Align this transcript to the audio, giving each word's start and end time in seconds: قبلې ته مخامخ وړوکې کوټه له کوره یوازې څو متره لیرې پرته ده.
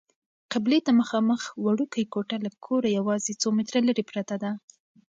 قبلې 0.51 0.79
ته 0.85 0.91
مخامخ 1.01 1.41
وړوکې 1.65 2.09
کوټه 2.13 2.37
له 2.45 2.49
کوره 2.65 2.89
یوازې 2.97 3.33
څو 3.41 3.47
متره 3.57 3.79
لیرې 3.87 4.03
پرته 4.11 4.35
ده. 4.43 4.51